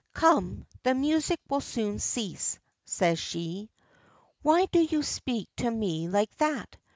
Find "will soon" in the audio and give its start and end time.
1.47-1.99